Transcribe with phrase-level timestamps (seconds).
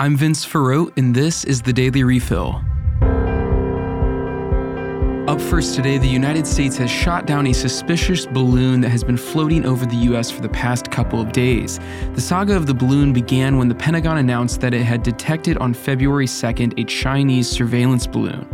[0.00, 2.62] I'm Vince Ferrote, and this is the Daily Refill.
[5.26, 9.16] Up first today, the United States has shot down a suspicious balloon that has been
[9.16, 10.30] floating over the U.S.
[10.30, 11.80] for the past couple of days.
[12.14, 15.74] The saga of the balloon began when the Pentagon announced that it had detected on
[15.74, 18.48] February 2nd a Chinese surveillance balloon.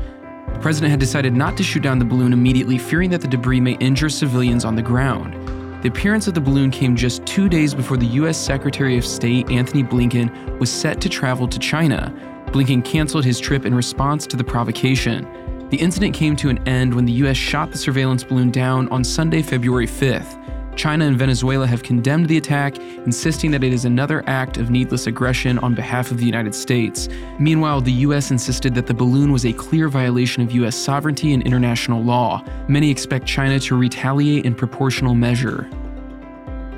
[0.50, 3.60] The president had decided not to shoot down the balloon immediately, fearing that the debris
[3.60, 5.43] may injure civilians on the ground.
[5.84, 8.38] The appearance of the balloon came just two days before the U.S.
[8.38, 12.10] Secretary of State Antony Blinken was set to travel to China.
[12.46, 15.28] Blinken canceled his trip in response to the provocation.
[15.68, 19.04] The incident came to an end when the US shot the surveillance balloon down on
[19.04, 20.42] Sunday, February 5th.
[20.76, 25.06] China and Venezuela have condemned the attack, insisting that it is another act of needless
[25.06, 27.08] aggression on behalf of the United States.
[27.38, 31.42] Meanwhile, the US insisted that the balloon was a clear violation of US sovereignty and
[31.42, 32.44] international law.
[32.68, 35.68] Many expect China to retaliate in proportional measure.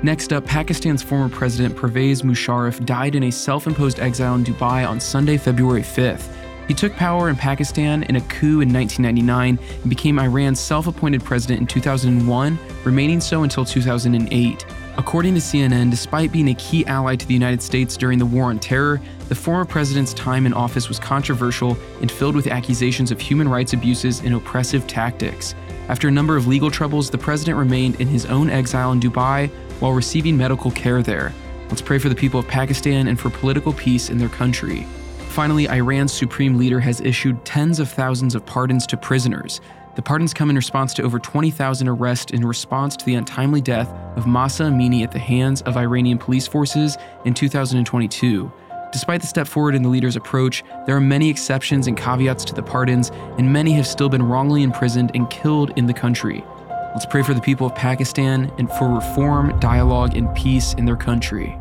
[0.03, 4.87] Next up, Pakistan's former president Pervez Musharraf died in a self imposed exile in Dubai
[4.87, 6.31] on Sunday, February 5th.
[6.67, 11.23] He took power in Pakistan in a coup in 1999 and became Iran's self appointed
[11.23, 14.65] president in 2001, remaining so until 2008.
[14.97, 18.45] According to CNN, despite being a key ally to the United States during the War
[18.45, 23.21] on Terror, the former president's time in office was controversial and filled with accusations of
[23.21, 25.55] human rights abuses and oppressive tactics.
[25.87, 29.49] After a number of legal troubles, the president remained in his own exile in Dubai
[29.79, 31.33] while receiving medical care there.
[31.69, 34.85] Let's pray for the people of Pakistan and for political peace in their country.
[35.37, 39.61] Finally, Iran's supreme leader has issued tens of thousands of pardons to prisoners.
[39.95, 43.87] The pardons come in response to over 20,000 arrests in response to the untimely death
[44.15, 48.51] of Mahsa Amini at the hands of Iranian police forces in 2022.
[48.91, 52.55] Despite the step forward in the leader's approach, there are many exceptions and caveats to
[52.55, 56.43] the pardons, and many have still been wrongly imprisoned and killed in the country.
[56.95, 60.95] Let's pray for the people of Pakistan and for reform, dialogue, and peace in their
[60.95, 61.59] country.